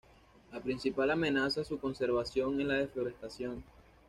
[0.51, 3.63] La principal amenaza a su conservación es la deforestación.